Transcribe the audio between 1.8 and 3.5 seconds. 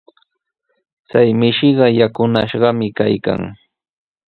yakunashqami kaykan.